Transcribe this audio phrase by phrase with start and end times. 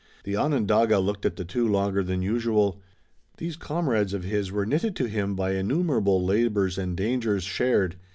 [0.23, 2.81] The Onondaga looked at the two longer than usual.
[3.37, 7.97] These comrades of his were knitted to him by innumerable labors and dangers shared.